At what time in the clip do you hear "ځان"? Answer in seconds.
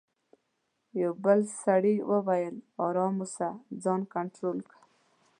3.83-4.01